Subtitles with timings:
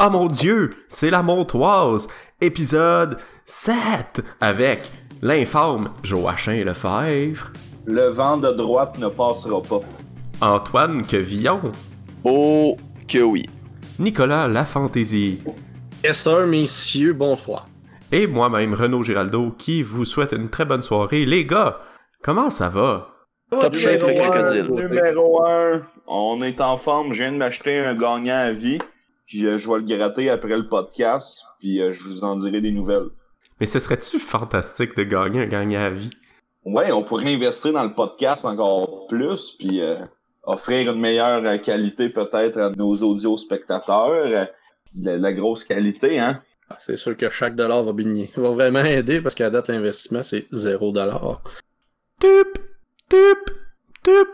[0.00, 2.08] Oh mon dieu, c'est la Montoise,
[2.40, 4.80] épisode 7, avec
[5.22, 7.52] l'informe Joachim Lefebvre,
[7.86, 9.80] Le vent de droite ne passera pas.
[10.42, 11.72] Antoine Quevillon,
[12.24, 12.76] Oh
[13.08, 13.46] que oui.
[13.98, 15.40] Nicolas Lafantaisie
[16.04, 17.66] Yes sir, messieurs, bonsoir.
[18.12, 21.24] et moi-même Renaud Giraldo qui vous souhaite une très bonne soirée.
[21.24, 21.78] Les gars,
[22.22, 23.08] comment ça va?
[23.50, 24.70] Top shape, le crocodile.
[24.70, 27.12] Numéro 1, on est en forme.
[27.14, 28.78] Je viens de m'acheter un gagnant à vie.
[29.26, 31.44] Puis euh, je vais le gratter après le podcast.
[31.60, 33.08] Puis euh, je vous en dirai des nouvelles.
[33.60, 36.10] Mais ce serait-tu fantastique de gagner un gagnant à vie?
[36.64, 39.52] Ouais, on pourrait investir dans le podcast encore plus.
[39.58, 39.96] Puis euh,
[40.42, 44.10] offrir une meilleure qualité peut-être à nos audio spectateurs.
[44.10, 44.44] Euh,
[44.98, 46.40] la, la grosse qualité, hein.
[46.68, 48.30] Ah, C'est sûr que chaque dollar va, bigner.
[48.36, 51.40] va vraiment aider parce qu'à date, l'investissement, c'est 0 dollar.
[52.20, 52.58] Tup,
[53.08, 53.50] tup,
[54.02, 54.28] tup.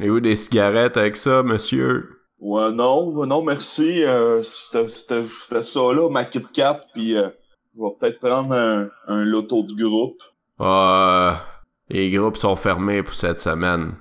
[0.00, 2.17] Et où des cigarettes avec ça, monsieur?
[2.40, 4.02] Ouais, non, non, merci.
[4.04, 6.80] Euh, c'était ça là, ma Kit Kat.
[6.92, 7.30] Puis euh,
[7.74, 10.20] je vais peut-être prendre un, un loto de groupe.
[10.60, 11.42] Ah,
[11.88, 13.96] les groupes sont fermés pour cette semaine.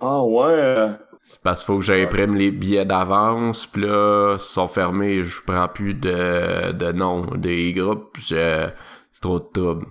[0.00, 0.44] Ah ouais.
[0.52, 5.22] euh, C'est parce qu'il faut que j'imprime les billets d'avance, pis là, ils sont fermés,
[5.22, 8.74] je prends plus de, de nom des groupes, c'est
[9.20, 9.86] trop de trouble.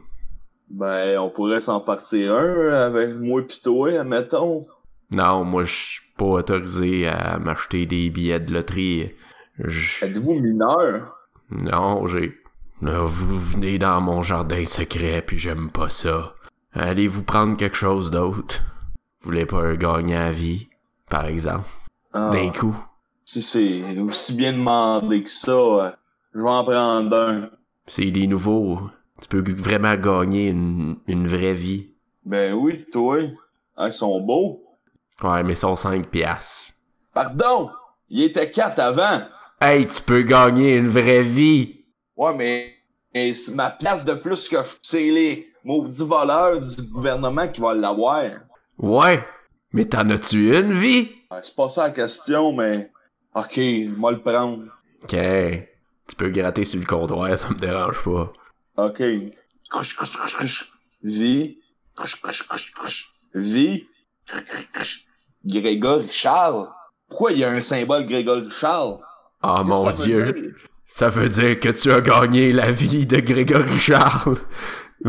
[0.70, 4.66] Ben, on pourrait s'en partir un avec moi pis toi, admettons.
[5.14, 9.12] Non, moi, je suis pas autorisé à m'acheter des billets de loterie.
[9.60, 11.16] Je- Êtes-vous mineur?
[11.50, 12.38] Non, j'ai...
[12.82, 16.36] Vous venez dans mon jardin secret, puis j'aime pas ça.
[16.74, 18.62] Allez-vous prendre quelque chose d'autre?
[19.22, 20.68] Vous voulez pas un gagnant à vie,
[21.10, 21.66] par exemple?
[22.14, 22.76] Ah, D'un coup?
[23.26, 25.92] si c'est aussi bien demandé que ça, euh,
[26.36, 27.50] je vais en prendre un.
[27.88, 28.80] C'est des nouveaux.
[29.22, 31.90] Tu peux vraiment gagner une, une vraie vie.
[32.26, 33.18] Ben oui, toi.
[33.80, 34.64] Ils sont beaux.
[35.24, 36.76] Ouais, mais ils sont 5 piastres.
[37.14, 37.72] Pardon!
[38.10, 39.28] Il était 4 avant.
[39.60, 41.84] Hey, tu peux gagner une vraie vie!
[42.16, 42.76] Ouais, mais,
[43.14, 44.70] mais c'est ma place de plus que je...
[44.82, 48.24] C'est les maudits voleurs du gouvernement qui vont l'avoir.
[48.78, 49.26] Ouais,
[49.74, 51.10] mais t'en as-tu une vie?
[51.32, 52.92] Ouais, c'est pas ça la question, mais...
[53.34, 53.60] Ok,
[53.98, 54.66] moi le prendre.
[55.04, 55.16] Ok.
[56.08, 58.34] Tu peux gratter sur le comptoir, ça me dérange pas.
[58.78, 59.04] Ok.
[59.70, 60.72] Crush, crush, crush, crush.
[61.04, 61.58] Vie.
[61.96, 63.12] Crush, crush, crush, crush.
[63.34, 63.86] Vie.
[64.26, 65.07] Crush, crush, crush.
[65.46, 66.68] Grégory Charles.
[67.10, 68.98] Pourquoi il y a un symbole Grégory Charles?
[69.42, 70.24] Ah mon ça veut dieu.
[70.24, 70.52] dire?
[70.86, 74.38] Ça veut dire que tu as gagné la vie de Grégory Charles.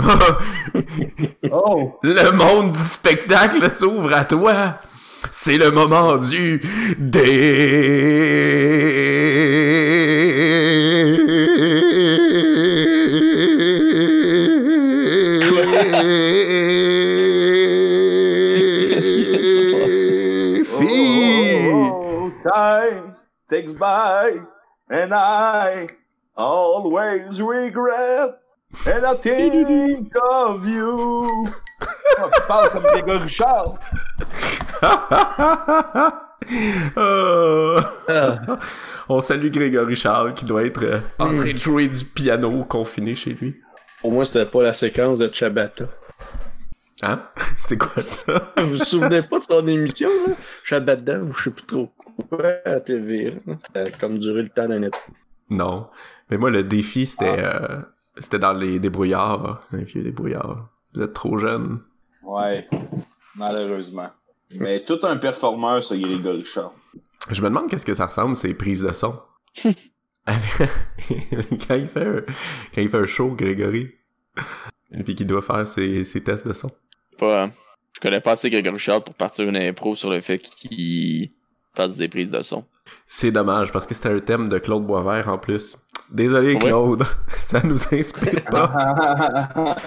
[1.50, 1.98] Oh!
[2.02, 4.78] le monde du spectacle s'ouvre à toi.
[5.30, 6.60] C'est le moment du
[6.98, 7.28] défi.
[23.48, 24.40] Takes by,
[24.90, 25.88] and I
[26.36, 28.38] always regret,
[28.86, 31.26] and I think of you.
[32.20, 33.78] Oh, tu parles comme Grégory Charles.
[36.96, 37.80] Oh.
[38.08, 38.38] Ah,
[39.08, 43.14] On salue Grégory Charles qui doit être euh, en train de jouer du piano confiné
[43.14, 43.60] chez lui.
[44.02, 45.84] au moins, c'était pas la séquence de Chabata.
[47.02, 47.22] Hein?
[47.58, 48.52] C'est quoi ça?
[48.56, 50.34] Vous vous souvenez pas de son émission, là?
[50.64, 51.90] Chabata, ou je sais plus trop
[52.28, 53.34] quoi, à TV.
[53.74, 54.98] a comme duré le temps d'un été.
[55.50, 55.88] Non.
[56.30, 57.80] Mais moi, le défi, c'était euh,
[58.18, 59.66] c'était dans les débrouillards.
[59.72, 60.68] Les vieux débrouillards.
[60.94, 61.80] Vous êtes trop jeune.
[62.22, 62.68] Ouais,
[63.36, 64.10] malheureusement.
[64.50, 66.72] Mais tout un performeur, ce Grégory Charles.
[67.30, 69.20] Je me demande qu'est-ce que ça ressemble, ces prises de son.
[70.28, 72.20] quand, il fait un,
[72.74, 73.90] quand il fait un show, Grégory.
[74.92, 76.70] Et puis qu'il doit faire ses, ses tests de son.
[77.18, 77.48] Pas, euh,
[77.94, 81.32] je connais pas assez Grégory Charles pour partir une impro sur le fait qu'il
[81.82, 82.64] fasse des prises de son.
[83.06, 85.76] C'est dommage parce que c'était un thème de Claude Boisvert en plus.
[86.10, 86.58] Désolé.
[86.58, 89.48] Claude, ça nous inspire pas.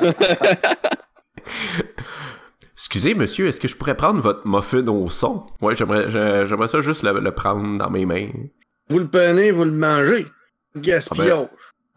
[2.73, 5.45] Excusez monsieur, est-ce que je pourrais prendre votre muffin au son?
[5.61, 8.29] Ouais, j'aimerais j'ai- j'aimerais ça juste le, le prendre dans mes mains.
[8.89, 10.27] Vous le prenez, vous le mangez.
[10.75, 11.47] Gaspillage.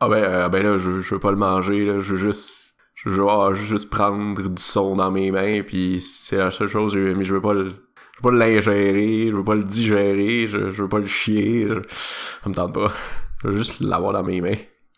[0.01, 2.77] Ah ben, euh, ben là, je, je veux pas le manger, là, je veux juste...
[2.95, 6.97] Je veux ah, juste prendre du son dans mes mains, puis c'est la seule chose,
[6.97, 7.73] mais je veux pas le...
[8.17, 11.67] Je veux pas l'ingérer, je veux pas le digérer, je, je veux pas le chier,
[11.69, 11.75] je-
[12.43, 12.93] ça me tente pas.
[13.43, 14.55] Je veux juste l'avoir dans mes mains.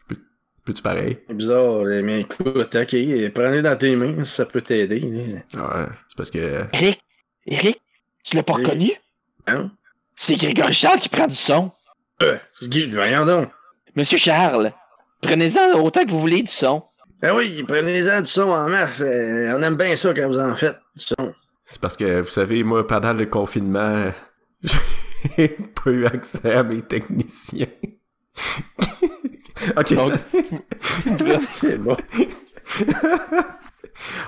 [0.08, 0.16] Peux-
[0.64, 1.18] Peux-tu pareil?
[1.26, 2.96] C'est bizarre, mais écoute, ok,
[3.34, 5.00] prenez dans tes mains, ça peut t'aider.
[5.54, 6.64] Ouais, c'est parce que...
[6.74, 7.00] Eric!
[7.46, 7.80] Eric!
[8.24, 8.92] Tu l'as pas reconnu?
[9.46, 9.70] Hein?
[10.14, 11.70] C'est Grégory Charles qui prend du son.
[12.22, 13.50] Euh, c'est Guy, voyons donc.
[13.94, 14.72] Monsieur Charles,
[15.22, 16.82] prenez-en autant que vous voulez du son.
[17.22, 19.00] Ben oui, prenez-en du son en masse.
[19.00, 21.32] euh, on aime bien ça quand vous en faites, du son.
[21.66, 24.10] C'est parce que, vous savez, moi, pendant le confinement,
[25.36, 27.66] j'ai pas eu accès à mes techniciens.
[29.76, 31.96] Ok, c'est- bon.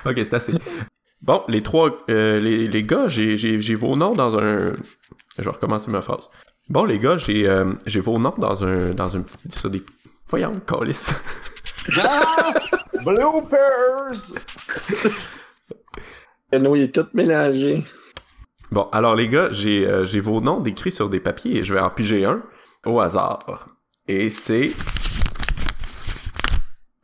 [0.05, 0.53] ok, c'est assez.
[1.21, 4.73] Bon, les trois, euh, les, les gars, j'ai, vos noms dans un.
[5.37, 6.29] Je vais recommencer ma phrase.
[6.67, 9.83] Bon, les gars, j'ai, euh, vos noms dans un, dans un, sur des.
[10.27, 11.13] Voyons, calice.
[12.03, 12.53] Ah!
[13.05, 14.33] Bloopers!
[16.57, 17.83] Nous, il est tout mélangé.
[18.71, 21.73] Bon, alors les gars, j'ai, euh, j'ai vos noms décrits sur des papiers et je
[21.73, 22.41] vais en piger un
[22.85, 23.67] au hasard.
[24.07, 24.71] Et c'est.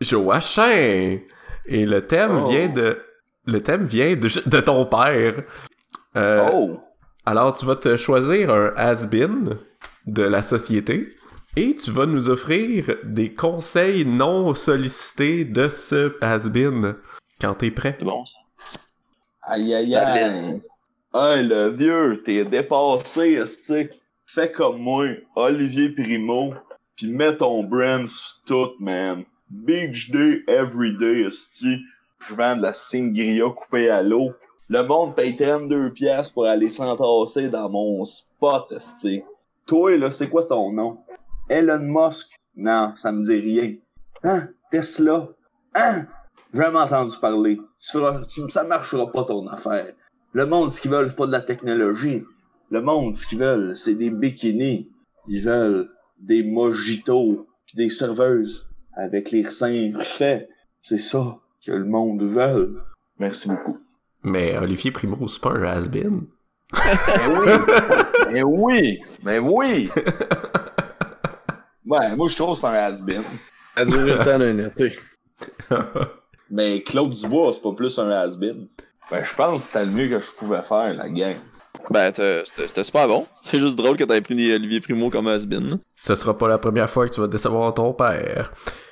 [0.02, 1.20] Joachim!
[1.68, 2.48] Et le thème Oh.
[2.50, 2.98] vient de.
[3.46, 5.44] Le thème vient de, de ton père.
[6.16, 6.80] Euh, Oh!
[7.26, 9.58] Alors, tu vas te choisir un has-been
[10.06, 11.10] de la société
[11.56, 16.96] et tu vas nous offrir des conseils non sollicités de ce has-been
[17.42, 17.96] quand t'es prêt.
[18.00, 18.38] C'est bon, ça.
[19.48, 20.62] Aïe aïe aïe!
[21.14, 24.02] Hey, le vieux, t'es dépassé, estique.
[24.26, 25.06] Fais comme moi,
[25.36, 26.56] Olivier Primo,
[26.96, 29.24] pis mets ton brand sur tout, man.
[29.50, 31.78] Beach day, every day, esti.
[32.20, 34.34] Je vends de la sangria coupée à l'eau.
[34.68, 39.22] Le monde paye 32 pièces pour aller s'entasser dans mon spot, esti.
[39.68, 40.98] Toi, là, c'est quoi ton nom?
[41.50, 42.32] Elon Musk?
[42.56, 43.76] Non, ça me dit rien.
[44.24, 44.50] Hein?
[44.72, 45.28] Tesla?
[45.76, 46.08] Hein?
[46.54, 47.60] J'ai jamais entendu parler.
[47.80, 49.94] Tu feras, tu, ça marchera pas ton affaire.
[50.34, 52.24] Le monde, ce qu'ils veulent, c'est pas de la technologie.
[52.70, 54.90] Le monde, ce qu'ils veulent, c'est des bikinis.
[55.28, 55.90] Ils veulent
[56.20, 60.50] des mojitos pis des serveuses avec les seins faits.
[60.82, 62.80] C'est ça que le monde veut.
[63.20, 63.80] Merci beaucoup.
[64.24, 66.28] Mais Olivier Primo, c'est pas un has-been?
[66.74, 67.50] Mais oui!
[68.32, 69.02] Mais oui!
[69.24, 69.90] Mais oui!
[71.86, 73.24] Ouais, moi je trouve que c'est un has-been.
[73.76, 74.98] A duré le temps d'un été.
[76.50, 78.68] Mais Claude Dubois, c'est pas plus un has-been.
[79.12, 81.36] Ben, je pense que c'était le mieux que je pouvais faire, la gang.
[81.90, 83.28] Ben, c'était super bon.
[83.44, 85.68] C'est juste drôle que t'aies pris Olivier Primo comme has-been.
[85.68, 85.78] là.
[85.96, 88.52] Ce sera pas la première fois que tu vas décevoir ton père.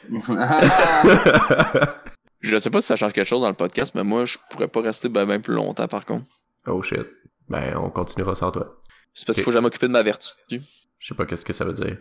[2.41, 4.67] Je sais pas si ça change quelque chose dans le podcast, mais moi, je pourrais
[4.67, 6.25] pas rester ben, ben plus longtemps, par contre.
[6.67, 7.07] oh shit.
[7.47, 8.81] Ben, on continuera sans toi.
[9.13, 10.27] C'est parce qu'il faut jamais m'occuper de ma vertu.
[10.49, 10.59] Je
[11.07, 11.97] sais pas qu'est-ce que ça veut dire.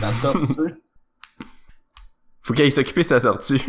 [0.00, 0.74] La tortue.
[2.42, 3.60] Faut qu'il s'occuper de sa tortue.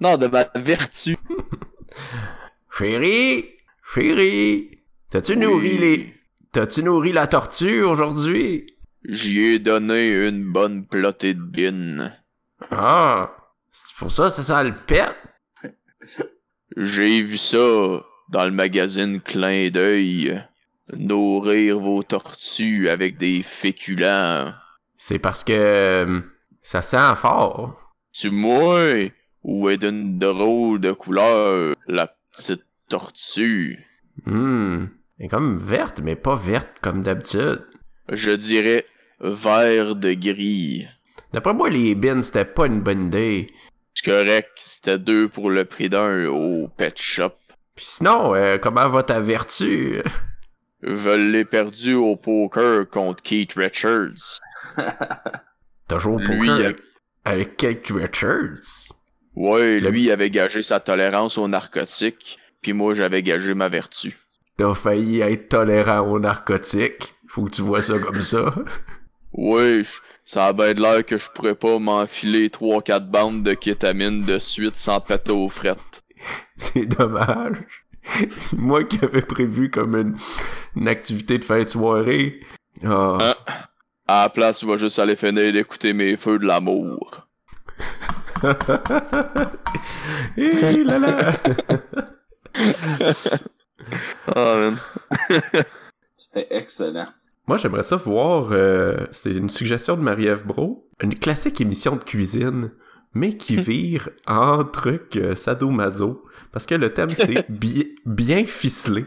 [0.00, 1.16] Non, de ma vertu.
[2.78, 3.46] Chérie!
[3.94, 4.78] Chérie!
[5.10, 5.38] T'as-tu Oui.
[5.38, 6.14] nourri les...
[6.52, 8.74] T'as-tu nourri la tortue aujourd'hui?
[9.08, 12.12] J'y ai donné une bonne plotée de bin.
[12.70, 13.34] Ah!
[13.72, 15.16] C'est pour ça, c'est ça le pète?
[16.76, 17.56] J'ai vu ça
[18.28, 20.42] dans le magazine Clin d'œil.
[20.96, 24.52] Nourrir vos tortues avec des féculents.
[24.96, 25.52] C'est parce que...
[25.52, 26.20] euh,
[26.62, 27.78] Ça sent fort.
[28.12, 28.80] Tu moi
[29.42, 33.84] ou est d'une drôle de couleur la petite tortue?
[34.26, 34.90] Hum.
[35.18, 37.64] Elle est comme verte, mais pas verte comme d'habitude.
[38.10, 38.86] Je dirais
[39.20, 40.86] vert de gris.
[41.32, 43.52] D'après moi, les bins, c'était pas une bonne idée.
[43.94, 47.32] C'est correct, c'était deux pour le prix d'un au pet shop.
[47.74, 50.02] Pis sinon, euh, comment va ta vertu?
[50.82, 54.40] Je l'ai perdu au poker contre Keith Richards.
[55.88, 56.78] T'as joué au poker avec,
[57.24, 58.92] avec Kate Richards?
[59.40, 64.16] Ouais, lui il avait gagé sa tolérance aux narcotiques, puis moi j'avais gagé ma vertu.
[64.56, 67.14] T'as failli être tolérant aux narcotiques.
[67.28, 68.52] Faut que tu vois ça comme ça.
[69.36, 69.84] Je-
[70.24, 74.38] ça a bien de l'air que je pourrais pas m'enfiler 3-4 bandes de kétamine de
[74.40, 76.02] suite sans péter aux frettes.
[76.56, 77.58] C'est dommage.
[78.36, 80.16] C'est moi qui avais prévu comme une,
[80.74, 82.40] une activité de fin de soirée.
[82.84, 83.18] Ah.
[83.20, 83.34] Hein?
[84.08, 87.26] À la place, tu vas juste aller finir d'écouter mes feux de l'amour.
[90.36, 91.32] Là là.
[94.34, 94.70] Ah.
[96.16, 97.06] C'était excellent.
[97.46, 98.48] Moi, j'aimerais ça voir.
[98.52, 100.86] euh, C'était une suggestion de Marie-Ève Bro.
[101.02, 102.70] Une classique émission de cuisine,
[103.14, 106.24] mais qui vire en truc euh, sadomaso.
[106.52, 109.06] Parce que le thème, c'est bi- bien ficelé.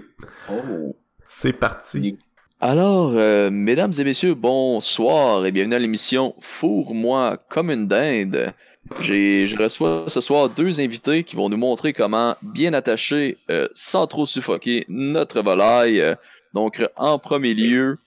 [0.49, 0.95] Oh.
[1.27, 2.17] C'est parti.
[2.59, 8.53] Alors, euh, mesdames et messieurs, bonsoir et bienvenue à l'émission Fourre-moi comme une dinde.
[8.99, 14.07] Je reçois ce soir deux invités qui vont nous montrer comment bien attacher, euh, sans
[14.07, 16.01] trop suffoquer, notre volaille.
[16.01, 16.15] Euh,
[16.53, 17.97] Donc, en premier lieu,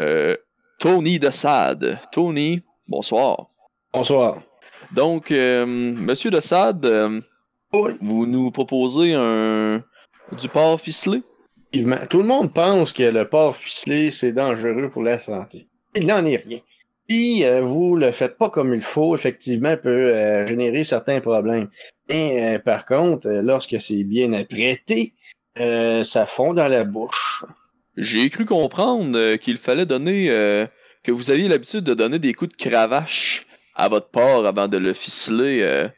[0.00, 0.36] euh,
[0.80, 1.98] Tony de Sade.
[2.10, 3.46] Tony, bonsoir.
[3.92, 4.42] Bonsoir.
[4.92, 7.22] Donc, euh, Monsieur de Sade,
[7.72, 7.92] Oui.
[8.00, 9.84] vous nous proposez un
[10.40, 11.22] du porc ficelé?
[12.10, 15.68] Tout le monde pense que le porc ficelé, c'est dangereux pour la santé.
[15.94, 16.58] Il n'en est rien.
[17.08, 21.68] Si euh, vous le faites pas comme il faut, effectivement, peut euh, générer certains problèmes.
[22.08, 25.14] Et euh, par contre, euh, lorsque c'est bien apprêté,
[25.56, 27.44] ça fond dans la bouche.
[27.96, 30.28] J'ai cru comprendre qu'il fallait donner,
[31.04, 33.44] que vous aviez l'habitude de donner des coups de cravache
[33.74, 35.88] à votre port avant de le ficeler.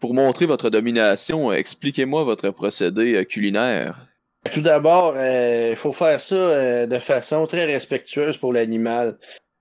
[0.00, 4.00] pour montrer votre domination, expliquez-moi votre procédé culinaire.
[4.52, 9.16] Tout d'abord, il faut faire ça de façon très respectueuse pour l'animal.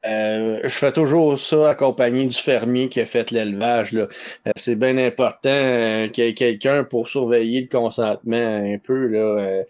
[0.06, 3.96] Euh, je fais toujours ça accompagné du fermier qui a fait l'élevage.
[3.96, 4.08] Euh,
[4.56, 9.08] c'est bien important euh, qu'il y ait quelqu'un pour surveiller le consentement un peu.
[9.08, 9.64] Là.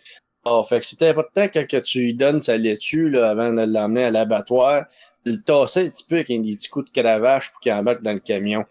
[0.46, 4.06] Ah, fait que c'est important que tu lui donnes sa laitue là, avant de l'emmener
[4.06, 4.86] à l'abattoir,
[5.26, 8.14] le tasser un petit peu avec des petits coups de cravache pour qu'il embarque dans
[8.14, 8.66] le camion.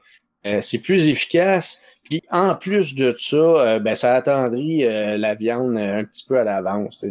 [0.60, 1.80] C'est plus efficace.
[2.04, 7.06] Puis en plus de ça, ben, ça attendrit la viande un petit peu à l'avance.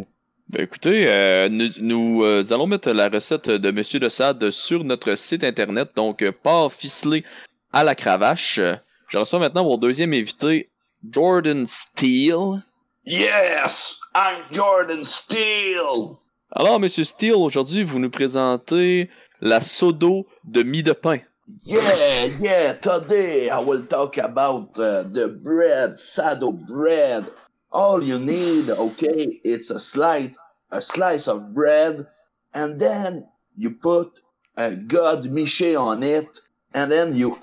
[0.52, 4.84] Ben, écoutez, euh, nous, nous, euh, allons mettre la recette de Monsieur de Sade sur
[4.84, 7.24] notre site internet, donc euh, porc ficelé
[7.72, 8.60] à la cravache.
[9.08, 10.68] Je reçois maintenant mon deuxième invité,
[11.10, 12.62] Jordan Steele.
[13.06, 16.18] Yes, I'm Jordan Steele.
[16.50, 19.08] Alors, Monsieur Steele, aujourd'hui, vous nous présentez
[19.40, 21.20] la sodo de mie de pain.
[21.64, 22.74] Yeah, yeah.
[22.74, 27.24] Today I will talk about uh, the bread, sado bread.
[27.72, 30.36] All you need, okay, it's a slice,
[30.72, 32.06] a slice of bread,
[32.54, 33.24] and then
[33.56, 34.20] you put
[34.56, 36.40] a god miché on it,
[36.74, 37.38] and then you,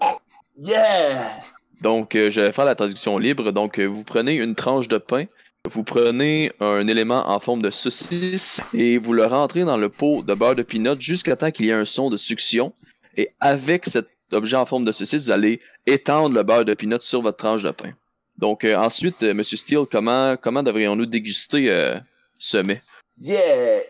[0.56, 1.40] yeah.
[1.80, 3.52] Donc, euh, je vais faire la traduction libre.
[3.52, 5.24] Donc, euh, vous prenez une tranche de pain,
[5.70, 10.22] vous prenez un élément en forme de saucisse et vous le rentrez dans le pot
[10.22, 12.74] de beurre de pinot jusqu'à temps qu'il y ait un son de succion.
[13.16, 17.00] Et avec cet objet en forme de saucisse, vous allez étendre le beurre de pinot
[17.00, 17.92] sur votre tranche de pain.
[18.36, 21.98] Donc, euh, ensuite, Monsieur Steele, comment, comment devrions-nous déguster
[22.40, 22.84] mets?
[23.16, 23.80] Yeah,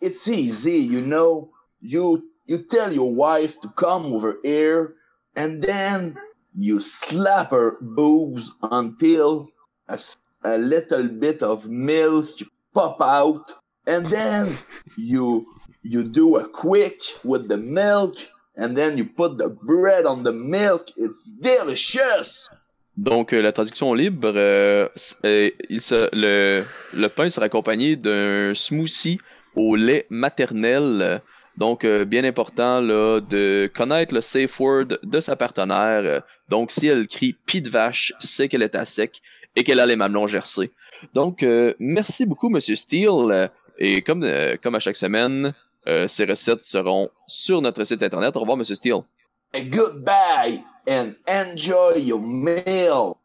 [0.00, 1.50] it's easy, you know.
[1.80, 4.94] You you tell your wife to come over here,
[5.36, 6.16] and then
[6.54, 9.48] you slap her boobs until
[9.88, 9.98] a,
[10.44, 12.26] a little bit of milk
[12.74, 13.54] pop out,
[13.86, 14.48] and then
[14.96, 15.46] you
[15.82, 18.16] you do a quick with the milk,
[18.56, 20.88] and then you put the bread on the milk.
[20.96, 22.50] It's delicious.
[22.96, 24.88] Donc, euh, la traduction libre, euh,
[25.24, 25.80] euh, il
[26.12, 29.18] le, pain sera accompagné d'un smoothie
[29.54, 31.22] au lait maternel.
[31.56, 36.22] Donc, bien important là, de connaître le safe word de sa partenaire.
[36.48, 39.20] Donc, si elle crie pis de vache, c'est qu'elle est à sec
[39.56, 40.70] et qu'elle a les mamelons gercés.
[41.12, 41.44] Donc,
[41.78, 43.50] merci beaucoup, Monsieur Steele.
[43.78, 44.26] Et comme,
[44.62, 45.52] comme à chaque semaine,
[46.06, 48.36] ces recettes seront sur notre site internet.
[48.36, 49.02] Au revoir, Monsieur Steele.
[49.52, 53.16] Goodbye, and enjoy your meal.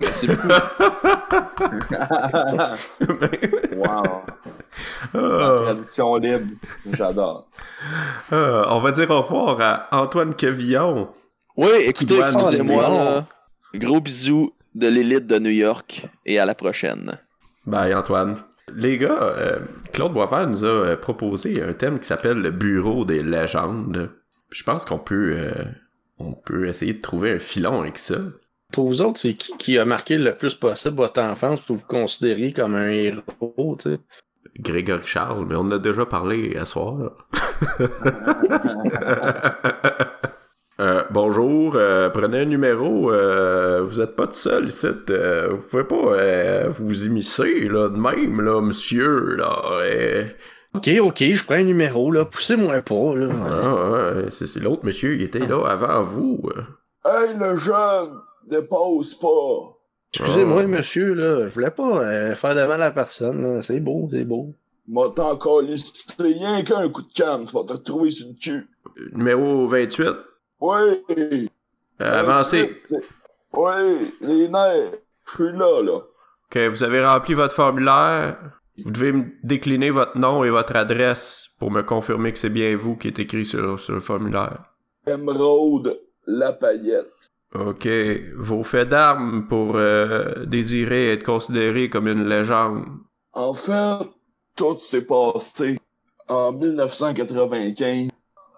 [0.00, 0.48] Merci beaucoup.
[3.76, 4.22] wow.
[5.14, 6.46] Ah, Traduction libre,
[6.92, 7.46] j'adore.
[8.32, 11.08] ah, on va dire au revoir à Antoine Cavillon.
[11.56, 13.24] Oui, écoutez, excusez-moi.
[13.74, 17.16] Gros bisous de l'élite de New York et à la prochaine.
[17.66, 18.38] Bye Antoine.
[18.74, 19.60] Les gars, euh,
[19.92, 24.10] Claude Boisvert nous a euh, proposé un thème qui s'appelle le bureau des légendes.
[24.50, 25.64] Je pense qu'on peut, euh,
[26.18, 28.16] on peut essayer de trouver un filon avec ça.
[28.72, 31.86] Pour vous autres, c'est qui qui a marqué le plus possible votre enfance pour vous
[31.86, 33.98] considérer comme un héros, tu sais?
[34.58, 37.12] Grégory Charles, mais on en a déjà parlé à soir.
[40.80, 43.12] Euh, bonjour, euh, prenez un numéro.
[43.12, 44.88] euh, vous êtes pas tout seul ici.
[44.88, 49.62] vous pouvez pas vous immiscer là de même là, monsieur là.
[50.74, 52.24] Ok, ok, je prends un numéro, là.
[52.24, 53.28] Poussez-moi pas, là.
[53.32, 56.42] Ah, ouais, c'est c'est l'autre monsieur, il était là avant vous.
[56.56, 56.62] euh.
[57.04, 59.76] Hey, le jeune, dépose pas.
[60.12, 61.48] Excusez-moi, monsieur, là.
[61.48, 63.62] Je voulais pas euh, faire devant la personne, là.
[63.62, 64.54] C'est beau, c'est beau.
[64.86, 65.62] M'a t'en encore
[66.18, 68.68] rien qu'un coup de canne, tu vas te retrouver sur le cul.
[69.12, 70.08] Numéro 28.
[70.60, 71.48] Oui.
[72.00, 72.74] Euh, avancez.
[73.52, 74.92] Oui, les nerfs.
[75.26, 75.96] Je suis là, là.
[75.96, 78.36] Ok, vous avez rempli votre formulaire.
[78.82, 82.74] Vous devez me décliner votre nom et votre adresse pour me confirmer que c'est bien
[82.76, 84.64] vous qui est écrit sur, sur le formulaire.
[85.06, 87.30] Émeraude, la paillette.
[87.54, 87.86] Ok,
[88.36, 92.84] vos faits d'armes pour euh, désirer être considéré comme une légende.
[93.32, 94.08] En fait,
[94.56, 95.78] tout s'est passé
[96.28, 98.08] en 1995,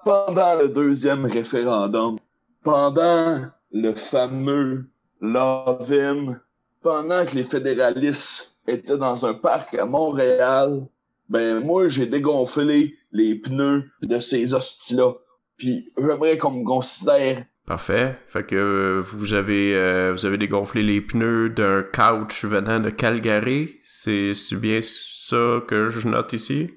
[0.03, 2.17] pendant le deuxième référendum,
[2.63, 3.43] pendant
[3.73, 4.87] le fameux
[5.21, 6.39] Love-In,
[6.83, 10.87] pendant que les fédéralistes étaient dans un parc à Montréal,
[11.29, 15.15] ben moi j'ai dégonflé les pneus de ces hosties-là.
[15.57, 18.17] Puis j'aimerais qu'on me considère Parfait.
[18.29, 22.91] Fait que euh, vous avez euh, vous avez dégonflé les pneus d'un couch venant de
[22.91, 23.81] Calgary.
[23.83, 26.71] C'est bien ça que je note ici?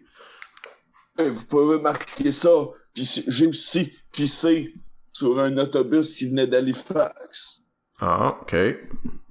[1.20, 2.50] Vous pouvez marquer ça.
[2.96, 4.74] Puis j'ai aussi pissé
[5.14, 7.62] sur un autobus qui venait d'Halifax.
[8.00, 8.56] Ah, ok.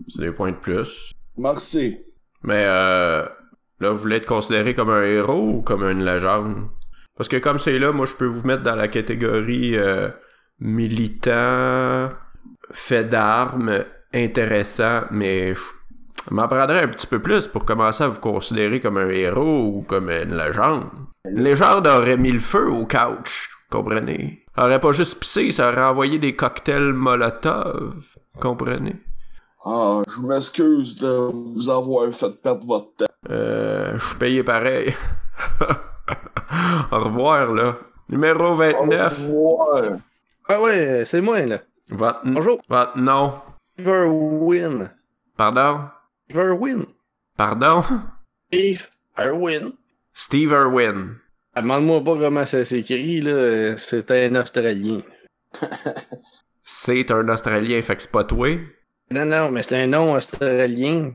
[0.08, 1.10] C'est des points de plus.
[1.36, 1.96] Merci.
[2.42, 3.26] Mais euh,
[3.80, 6.68] là, vous voulez être considéré comme un héros ou comme une légende?
[7.16, 10.08] Parce que comme c'est là, moi je peux vous mettre dans la catégorie euh,
[10.60, 12.08] militant,
[12.70, 15.60] fait d'armes, intéressant, mais je
[16.30, 20.10] m'en un petit peu plus pour commencer à vous considérer comme un héros ou comme
[20.10, 20.86] une légende.
[21.24, 24.44] Une légende aurait mis le feu au couch, comprenez?
[24.56, 28.04] Aurait pas juste pissé, ça aurait envoyé des cocktails Molotov,
[28.40, 28.96] comprenez?
[29.64, 33.06] Ah, je m'excuse de vous avoir fait perdre votre temps.
[33.28, 34.94] Euh, je suis payé pareil.
[36.92, 37.76] Au revoir, là.
[38.08, 39.20] Numéro 29.
[39.28, 39.98] Au revoir.
[40.48, 41.60] Ah ouais, c'est moi, là.
[41.90, 42.60] Votre, Bonjour.
[42.68, 43.32] votre nom.
[43.74, 44.90] Steve Irwin.
[45.36, 45.80] Pardon?
[46.28, 46.86] Steve Irwin.
[47.36, 47.82] Pardon?
[48.50, 48.88] Steve
[49.18, 49.72] Irwin.
[50.12, 51.16] Steve Irwin.
[51.54, 53.76] Ah, Demande-moi pas comment ça s'écrit, là.
[53.76, 55.02] C'est un Australien.
[56.64, 58.48] C'est un Australien, fait que c'est pas toi.
[59.10, 61.12] Non, non, mais c'est un nom australien.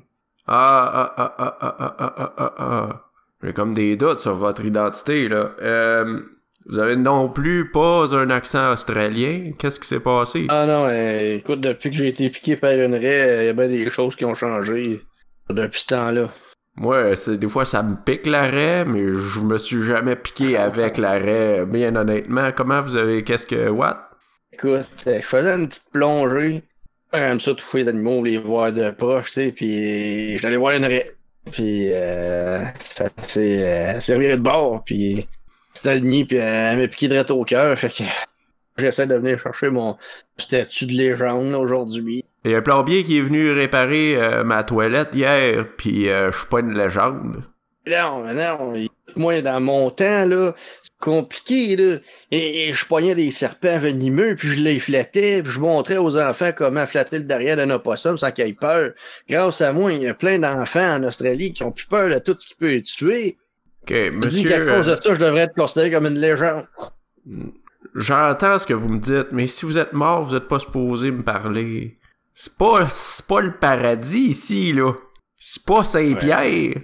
[0.47, 3.03] Ah, ah, ah, ah, ah, ah, ah, ah, ah, ah.
[3.43, 5.51] J'ai comme des doutes sur votre identité, là.
[5.61, 6.21] Euh,
[6.65, 9.51] vous avez non plus pas un accent australien?
[9.57, 10.47] Qu'est-ce qui s'est passé?
[10.49, 13.53] Ah non, euh, écoute, depuis que j'ai été piqué par une raie, il y a
[13.53, 15.01] bien des choses qui ont changé
[15.49, 16.29] depuis ce temps-là.
[16.75, 20.97] Moi, c'est des fois ça me pique l'arrêt, mais je me suis jamais piqué avec
[20.97, 21.65] l'arrêt.
[21.65, 24.09] Bien honnêtement, comment vous avez qu'est-ce que what?
[24.51, 26.63] Écoute, euh, je faisais une petite plongée.
[27.13, 30.85] J'aime ça toucher les animaux, les voir de proche, tu sais, puis j'allais voir une
[30.85, 31.11] raie.
[31.51, 35.27] Puis euh, ça s'est euh, servi de bord, puis
[35.73, 38.03] c'était aligné, puis elle m'a piqué direct au cœur, fait que
[38.77, 39.97] j'essaie de venir chercher mon
[40.37, 42.25] statut de légende aujourd'hui.
[42.45, 46.31] Il y a un plombier qui est venu réparer euh, ma toilette hier, puis euh,
[46.31, 47.43] je suis pas une légende.
[47.87, 48.75] Non, non,
[49.17, 51.97] moi, dans mon temps, là, c'est compliqué, là.
[52.31, 56.17] Et, et je poignais des serpents venimeux, puis je les flattais, puis je montrais aux
[56.17, 58.91] enfants comment flatter le derrière d'un opossum sans qu'ils aient peur.
[59.29, 62.19] Grâce à moi, il y a plein d'enfants en Australie qui ont plus peur de
[62.19, 63.37] tout ce qui peut les tuer.
[63.83, 64.49] Ok, Je dis monsieur.
[64.49, 66.65] qu'à cause de euh, ça, je devrais être considéré comme une légende.
[67.95, 71.11] J'entends ce que vous me dites, mais si vous êtes mort, vous êtes pas supposé
[71.11, 71.97] me parler.
[72.33, 74.93] C'est pas, c'est pas le paradis ici, là.
[75.37, 76.75] C'est pas Saint-Pierre.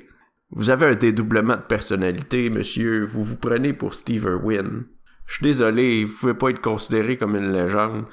[0.52, 3.04] Vous avez un dédoublement de personnalité, monsieur.
[3.04, 4.86] Vous vous prenez pour Steve Irwin.
[5.28, 8.06] Je suis désolé, vous pouvez pas être considéré comme une légende.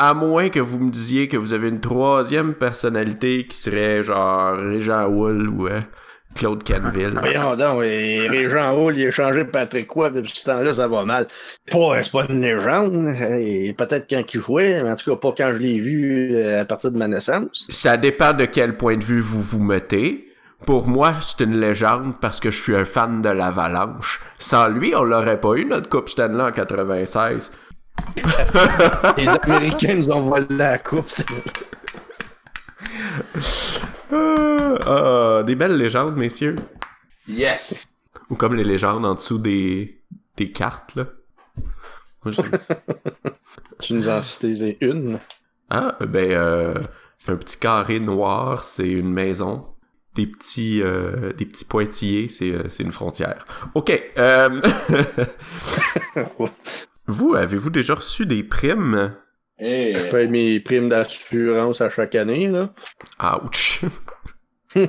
[0.00, 4.56] À moins que vous me disiez que vous avez une troisième personnalité qui serait genre
[4.56, 5.80] Régent Wool ou euh,
[6.34, 7.14] Claude Canville.
[7.20, 11.04] Voyons donc, et Régent Hall, il a changé Patrick Webb depuis ce temps-là, ça va
[11.04, 11.28] mal.
[11.70, 15.34] Pas, c'est pas une légende, et peut-être quand il jouait, mais en tout cas pas
[15.38, 17.64] quand je l'ai vu euh, à partir de ma naissance.
[17.68, 20.25] Ça dépend de quel point de vue vous vous mettez.
[20.64, 24.22] Pour moi, c'est une légende parce que je suis un fan de l'Avalanche.
[24.38, 27.52] Sans lui, on l'aurait pas eu, notre Coupe Stanley en 96.
[29.18, 31.10] Les Américains nous ont volé la coupe.
[34.88, 36.56] Ah, des belles légendes, messieurs.
[37.28, 37.86] Yes!
[38.30, 40.00] Ou comme les légendes en dessous des,
[40.36, 41.06] des cartes, là.
[42.24, 42.40] Moi, je-
[43.80, 45.18] tu nous en citais une.
[45.70, 46.74] Ah, ben, euh,
[47.28, 49.74] un petit carré noir, c'est une maison.
[50.16, 53.46] Des petits, euh, des petits pointillés, c'est, euh, c'est une frontière.
[53.74, 54.02] Ok.
[54.16, 54.60] euh,
[57.06, 59.14] vous, avez-vous déjà reçu des primes?
[59.58, 62.72] Hey, Je paye mes primes d'assurance à chaque année, là.
[63.44, 63.82] Ouch.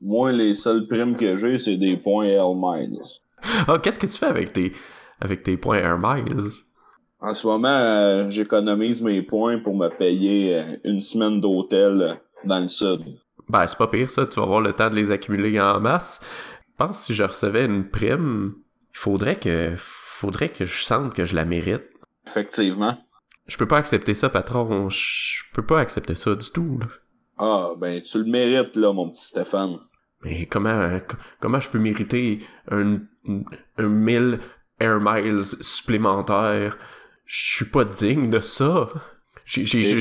[0.00, 3.00] moi, les seules primes que j'ai, c'est des points Air Miles.
[3.68, 4.72] Ah, qu'est-ce que tu fais avec tes,
[5.20, 6.48] avec tes points Air Miles?
[7.20, 12.68] En ce moment, euh, j'économise mes points pour me payer une semaine d'hôtel dans le
[12.68, 13.00] sud.
[13.48, 14.26] Ben, c'est pas pire, ça.
[14.26, 16.20] Tu vas avoir le temps de les accumuler en masse.
[16.70, 18.54] Je pense que si je recevais une prime,
[18.94, 21.84] il faudrait que, faudrait que je sente que je la mérite.
[22.26, 22.96] Effectivement.
[23.46, 24.88] Je peux pas accepter ça, patron.
[24.88, 26.86] Je peux pas accepter ça du tout, là.
[27.36, 29.76] Ah, ben, tu le mérites, là, mon petit Stéphane.
[30.22, 30.98] Mais comment,
[31.40, 33.00] comment je peux mériter un,
[33.76, 34.38] un 1000
[34.80, 36.78] Air Miles supplémentaires?
[37.26, 38.88] Je suis pas digne de ça.
[39.44, 40.00] J'ai- j'ai-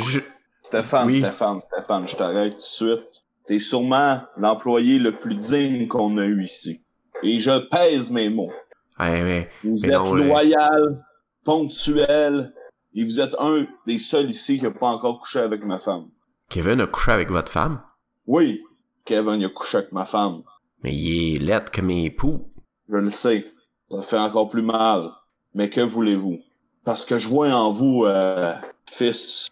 [0.62, 1.20] Stéphane, Oui.
[1.20, 3.13] Stéphane, Stéphane, je t'arrête tout de suite.
[3.48, 6.80] T'es sûrement l'employé le plus digne qu'on a eu ici.
[7.24, 8.52] Et je pèse mes mots.
[9.00, 9.50] Ouais, ouais.
[9.64, 11.04] Vous Mais êtes non, loyal,
[11.44, 12.54] ponctuel,
[12.96, 16.08] et vous êtes un des seuls ici qui n'a pas encore couché avec ma femme.
[16.50, 17.82] Kevin a couché avec votre femme,
[18.28, 18.62] Oui,
[19.06, 20.44] Kevin a couché avec ma femme.
[20.84, 22.52] mais il est laid comme un pou.
[22.90, 23.46] Je le sais.
[23.90, 25.10] Ça fait encore plus mal.
[25.54, 26.40] Mais que voulez-vous?
[26.84, 28.54] Parce que je vois en vous, euh,
[28.92, 29.48] fils,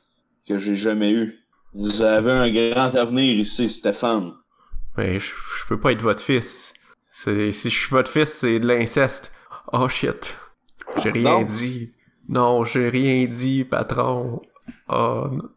[0.47, 1.39] que j'ai jamais eu.
[1.73, 4.33] Vous avez un grand avenir ici, Stéphane.
[4.97, 5.27] Mais je,
[5.59, 6.73] je peux pas être votre fils.
[7.11, 9.31] C'est, si je suis votre fils, c'est de l'inceste.
[9.71, 10.35] Oh shit.
[11.01, 11.43] J'ai rien Non.
[11.43, 11.93] dit.
[12.27, 14.41] Non, j'ai rien dit, patron.
[14.89, 15.49] Oh, non.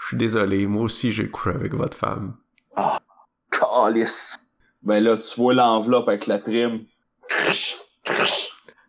[0.00, 0.66] je suis désolé.
[0.66, 2.36] Moi aussi, j'ai couché avec votre femme.
[3.50, 4.36] Calice.
[4.82, 6.84] Ben là, tu vois l'enveloppe avec la prime.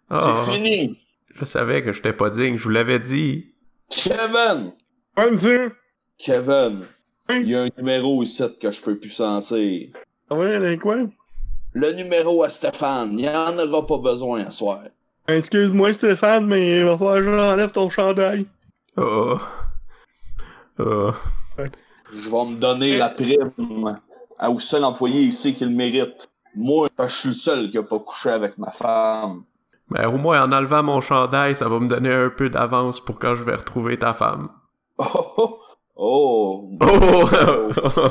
[0.10, 1.00] Ah, C'est fini.
[1.36, 2.58] je savais que j'étais pas digne.
[2.58, 3.54] Je vous l'avais dit.
[3.90, 4.72] Kevin!
[5.18, 5.74] Monsieur.
[6.18, 6.86] Kevin!
[7.30, 9.90] Il y a un numéro ici que je peux plus sentir.
[10.30, 10.98] Ah Ouais, là, quoi?
[11.74, 14.82] Le numéro à Stéphane, il n'y en aura pas besoin à soir.
[15.28, 18.46] Excuse-moi, Stéphane, mais il va falloir que j'enlève ton chandail.
[18.96, 19.38] Oh.
[20.80, 21.12] Oh.
[22.12, 24.00] Je vais me donner la prime
[24.40, 26.30] à au seul employé ici qui le mérite.
[26.56, 29.44] Moi, parce que je suis le seul qui a pas couché avec ma femme.
[29.90, 33.20] Mais au moins, en enlevant mon chandail, ça va me donner un peu d'avance pour
[33.20, 34.50] quand je vais retrouver ta femme.
[35.00, 35.34] Oh!
[35.38, 35.60] Oh!
[35.98, 36.70] Oh.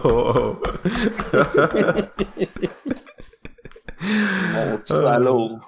[0.09, 0.57] Oh!
[4.53, 5.59] Mon salaud!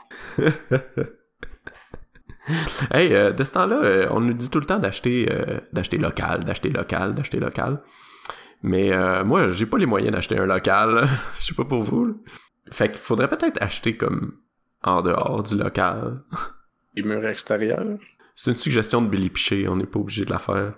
[2.93, 5.99] hey, euh, de ce temps-là, euh, on nous dit tout le temps d'acheter euh, d'acheter
[5.99, 7.81] local, d'acheter local, d'acheter local.
[8.63, 11.09] Mais euh, moi, j'ai pas les moyens d'acheter un local.
[11.41, 12.05] Je sais pas pour vous.
[12.07, 12.15] là.
[12.71, 14.35] Fait qu'il faudrait peut-être acheter comme
[14.83, 16.23] en dehors du local.
[16.95, 17.99] Les murs extérieurs?
[18.35, 20.75] C'est une suggestion de Billy Piché, on n'est pas obligé de la faire.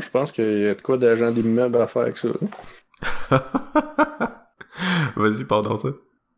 [0.00, 2.28] Je pense qu'il y a de quoi d'agent d'immeuble à faire avec ça.
[5.16, 5.88] Vas-y, pardon ça.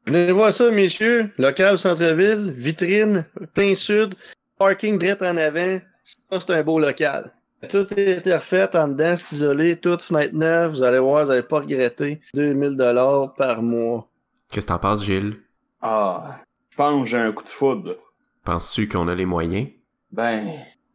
[0.06, 1.30] Venez voir ça, messieurs.
[1.38, 4.14] Local centre-ville, vitrine, plein sud,
[4.58, 5.80] parking direct en avant.
[6.04, 7.32] Ça, c'est un beau local.
[7.70, 10.72] Tout est été refait en dedans, c'est isolé, toute fenêtre neuve.
[10.72, 12.20] Vous allez voir, vous allez pas regretter.
[12.34, 14.06] 2000 dollars par mois.
[14.50, 15.40] Qu'est-ce que t'en penses, Gilles?
[15.80, 17.96] Ah, je pense que j'ai un coup de foudre.
[18.44, 19.68] Penses-tu qu'on a les moyens?
[20.12, 20.46] Ben,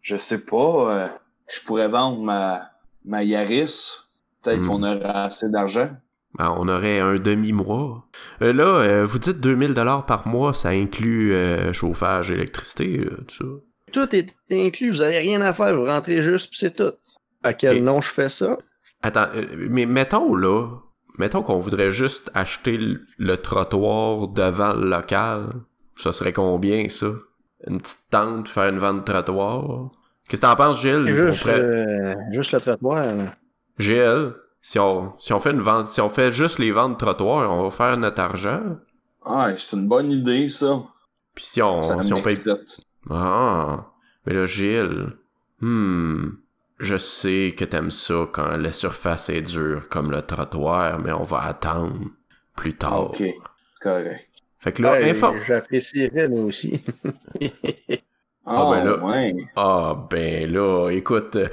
[0.01, 1.18] je sais pas.
[1.51, 2.61] Je pourrais vendre ma,
[3.05, 3.97] ma Yaris.
[4.43, 4.67] Peut-être Hmm.
[4.67, 5.89] qu'on aura assez d'argent.
[6.37, 8.07] Ben, on aurait un demi-mois.
[8.41, 13.17] Euh, là, euh, vous dites 2000 dollars par mois, ça inclut euh, chauffage, électricité, euh,
[13.27, 13.45] tout ça.
[13.91, 16.93] Tout est inclus, vous avez rien à faire, vous rentrez juste, puis c'est tout.
[17.43, 18.57] À quel Et- nom je fais ça?
[19.01, 20.67] Attends, euh, mais mettons là,
[21.17, 25.49] mettons qu'on voudrait juste acheter le, le trottoir devant le local.
[25.97, 27.07] Ça serait combien ça?
[27.67, 29.89] Une petite tente, faire une vente de trottoir?
[30.29, 31.05] Qu'est-ce que t'en penses, Gilles?
[31.07, 33.03] Juste, pourrait- euh, juste le trottoir.
[33.15, 33.35] là.
[33.77, 36.97] Gilles, si on, si on fait une vente, si on fait juste les ventes de
[37.05, 38.61] trottoir, on va faire notre argent.
[39.25, 40.81] Ah, c'est une bonne idée, ça.
[41.35, 42.37] Puis si on, ça si on paye.
[43.09, 43.87] Ah,
[44.25, 45.07] mais là, Gilles,
[45.61, 46.27] hmm,
[46.79, 51.23] je sais que t'aimes ça quand la surface est dure comme le trottoir, mais on
[51.23, 51.97] va attendre
[52.55, 53.09] plus tard.
[53.11, 53.35] Ok, c'est
[53.81, 54.29] correct.
[54.59, 55.33] Fait que là, Ouais, info...
[55.47, 56.83] J'apprécierais, moi aussi.
[58.51, 59.35] Ah, ben là- ouais.
[59.55, 61.47] Ah, ben là, écoute, euh,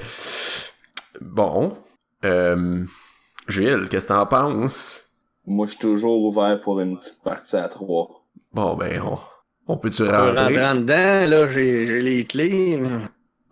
[1.21, 1.77] bon,
[2.25, 2.83] euh,
[3.47, 5.03] Gilles, qu'est-ce que t'en penses?
[5.45, 8.09] Moi, je suis toujours ouvert pour une petite partie à trois.
[8.53, 9.17] Bon, ben, on,
[9.67, 10.45] on peut-tu En rentrer?
[10.59, 12.81] rentrant dedans, là, j'ai les clés.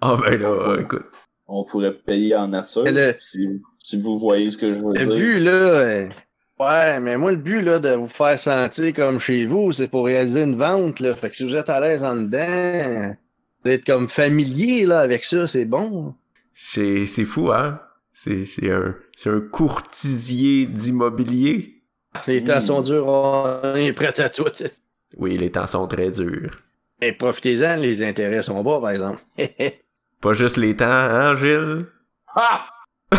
[0.02, 1.06] Ah, ben là, écoute,
[1.48, 5.06] On pourrait payer en nature, le- si, si vous voyez ce que je veux Le
[5.06, 5.16] dire.
[5.16, 6.10] but, là, euh,
[6.60, 10.06] ouais, mais moi, le but, là, de vous faire sentir comme chez vous, c'est pour
[10.06, 11.16] réaliser une vente, là.
[11.16, 13.14] Fait que si vous êtes à l'aise en dedans,
[13.66, 16.14] d'être comme familier, là, avec ça, c'est bon.
[16.54, 17.80] c'est c'est fou, hein?
[18.14, 21.82] C'est c'est un, c'est un courtisier d'immobilier.
[22.28, 22.62] Les temps Mm.
[22.62, 24.46] sont durs, on est prêt à tout.
[25.18, 26.62] Oui, les temps sont très durs.
[27.02, 29.22] Et profitez-en, les intérêts sont bas, par exemple.
[30.22, 31.88] Pas juste les temps, hein, Gilles?
[32.36, 32.68] Ah!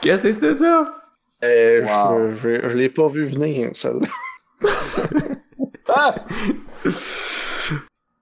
[0.00, 0.94] Qu'est-ce que c'était ça?
[1.44, 2.32] Euh, Wow.
[2.36, 3.90] je, je, je l'ai pas vu venir, ça.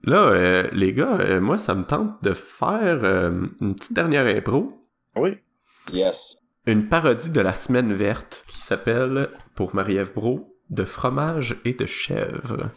[0.03, 4.27] Là, euh, les gars, euh, moi, ça me tente de faire euh, une petite dernière
[4.27, 4.83] impro.
[5.17, 5.39] Oui.
[5.93, 6.37] Yes.
[6.67, 11.87] Une parodie de la semaine verte qui s'appelle, pour Marie-Ève Bro, de fromage et de
[11.87, 12.71] chèvre.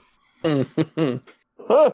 [1.69, 1.93] Ah!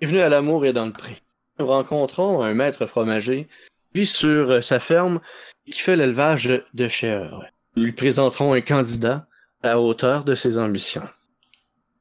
[0.00, 1.18] Bienvenue à l'amour et dans le pré.
[1.58, 3.48] Nous rencontrons un maître fromager
[3.92, 5.20] qui vit sur sa ferme
[5.66, 7.44] et qui fait l'élevage de, de chèvres.
[7.76, 9.26] Nous lui présenterons un candidat
[9.62, 11.06] à la hauteur de ses ambitions.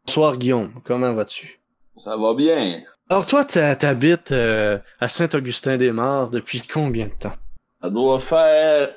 [0.10, 1.60] Bonsoir Guillaume, comment vas-tu?
[2.04, 2.82] Ça va bien.
[3.10, 7.36] Alors toi, t'habites euh, à Saint-Augustin-des-Mares depuis combien de temps?
[7.80, 8.90] Ça doit faire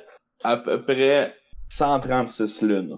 [0.43, 1.35] à peu près
[1.69, 2.97] 136 lunes.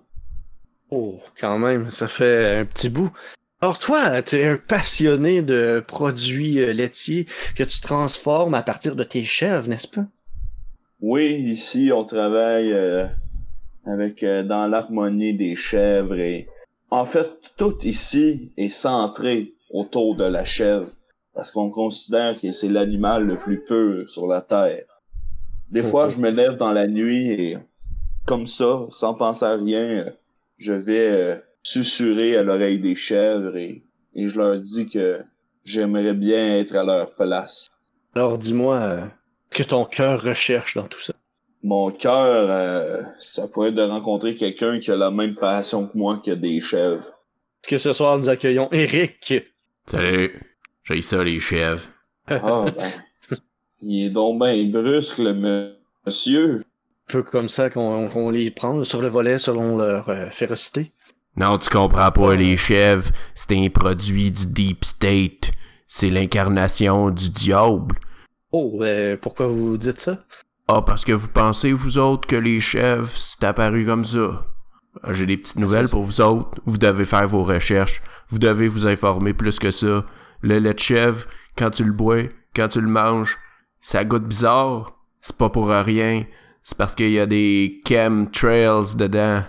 [0.91, 3.11] Oh, quand même, ça fait un petit bout.
[3.59, 7.25] Alors toi, tu es un passionné de produits euh, laitiers
[7.57, 10.05] que tu transformes à partir de tes chèvres, n'est-ce pas?
[11.01, 13.07] Oui, ici, on travaille euh,
[13.85, 16.47] avec euh, dans l'harmonie des chèvres et
[16.95, 20.87] en fait, tout ici est centré autour de la chèvre
[21.33, 24.85] parce qu'on considère que c'est l'animal le plus pur sur la terre.
[25.69, 27.57] Des fois, je me lève dans la nuit et
[28.25, 30.13] comme ça, sans penser à rien,
[30.57, 35.19] je vais euh, susurrer à l'oreille des chèvres et, et je leur dis que
[35.65, 37.67] j'aimerais bien être à leur place.
[38.15, 39.05] Alors dis-moi, euh,
[39.51, 41.13] ce que ton cœur recherche dans tout ça?
[41.65, 45.97] Mon cœur, euh, ça pourrait être de rencontrer quelqu'un qui a la même passion que
[45.97, 47.01] moi que des chèvres.
[47.01, 49.33] Est-ce que ce soir nous accueillons Eric?
[49.87, 50.59] Salut.
[50.83, 51.81] J'ai ça, les chèvres.
[52.27, 53.39] Ah, ben.
[53.81, 55.33] Il est donc ben brusque, le
[56.05, 56.57] monsieur.
[56.59, 60.91] Un peu comme ça qu'on les prend sur le volet selon leur euh, férocité.
[61.35, 65.51] Non, tu comprends pas, les chèvres, c'est un produit du Deep State.
[65.87, 67.95] C'est l'incarnation du diable.
[68.51, 70.19] Oh, euh, pourquoi vous dites ça?
[70.67, 74.45] Ah, parce que vous pensez, vous autres, que les chèvres, c'est apparu comme ça.
[75.03, 76.59] Ah, J'ai des petites nouvelles pour vous autres.
[76.65, 78.01] Vous devez faire vos recherches.
[78.29, 80.05] Vous devez vous informer plus que ça.
[80.41, 81.25] Le lait de chèvre,
[81.55, 82.23] quand tu le bois,
[82.55, 83.37] quand tu le manges,
[83.79, 84.93] ça goûte bizarre.
[85.21, 86.25] C'est pas pour rien.
[86.63, 89.43] C'est parce qu'il y a des chemtrails dedans.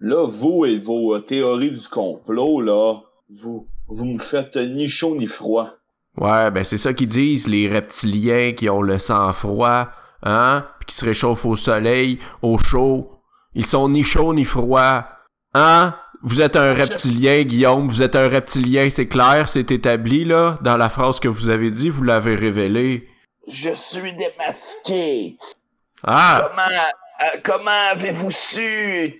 [0.00, 2.94] Là, vous et vos euh, théories du complot, là,
[3.28, 5.68] vous, vous me faites ni chaud ni froid.
[6.16, 9.88] Ouais, ben c'est ça qu'ils disent, les reptiliens qui ont le sang froid,
[10.22, 13.20] hein, pis qui se réchauffent au soleil, au chaud.
[13.54, 15.06] Ils sont ni chauds ni froids.
[15.54, 15.94] Hein?
[16.22, 20.76] Vous êtes un reptilien, Guillaume, vous êtes un reptilien, c'est clair, c'est établi, là, dans
[20.76, 23.08] la phrase que vous avez dit, vous l'avez révélé.
[23.48, 25.36] Je suis démasqué.
[26.04, 26.48] Ah!
[26.48, 29.18] Comment, euh, comment avez-vous su?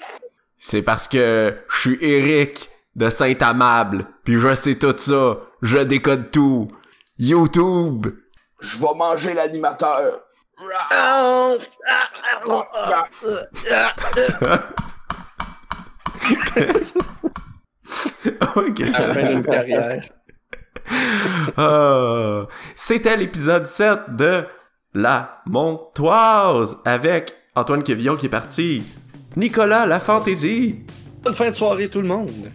[0.59, 6.31] C'est parce que je suis Eric de Saint-Amable, puis je sais tout ça, je décode
[6.31, 6.71] tout.
[7.19, 8.07] YouTube!
[8.61, 10.21] Je vais manger l'animateur.
[18.57, 18.83] ok.
[18.95, 20.03] À la fin d'une carrière.
[21.57, 24.45] Ah, C'était l'épisode 7 de
[24.95, 28.83] La Montoise avec Antoine Quevillon qui est parti,
[29.37, 30.81] Nicolas La Fantaisie
[31.23, 32.51] Bonne fin de soirée, tout le monde.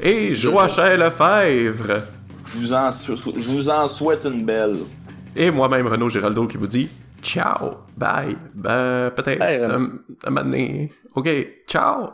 [0.00, 2.02] et Joachim Lefebvre.
[2.44, 4.76] Je vous en, je vous en souhaite une belle.
[5.36, 6.90] Et moi-même Renaud Giraldo qui vous dit
[7.22, 9.90] ciao, bye, ben peut-être un,
[10.24, 10.92] un moment donné.
[11.14, 11.28] Ok,
[11.66, 12.10] ciao.